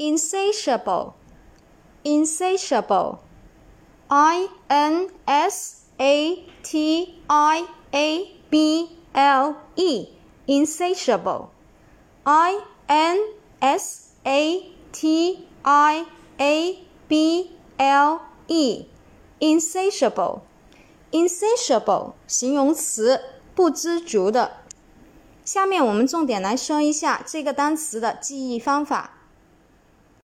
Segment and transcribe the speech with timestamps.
[0.00, 1.12] insatiable
[2.02, 3.18] insatiable
[4.08, 10.08] i n s a t i a b l e
[10.46, 11.48] insatiable
[12.24, 12.54] i
[12.86, 13.18] n
[13.60, 16.06] s a t i
[16.38, 18.86] a b l e
[19.38, 20.40] insatiable
[21.10, 23.20] insatiable 形容词，
[23.54, 24.52] 不知足的。
[25.44, 29.19] 下面我们重点来说一下这个单词的记忆方法。